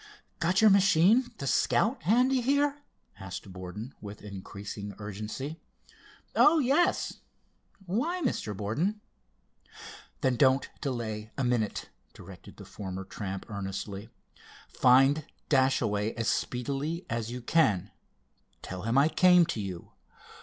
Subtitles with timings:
[0.39, 2.81] "Got your machine, the Scout, handy here?"
[3.19, 5.59] asked Borden, with increasing urgency.
[6.35, 8.57] "Oh, yes—why, Mr.
[8.57, 8.99] Borden?"
[10.21, 14.09] "Then don't delay a minute," directed the former tramp, earnestly.
[14.69, 17.91] "Find Dashaway as speedily as you can.
[18.63, 19.91] Tell him I came to you.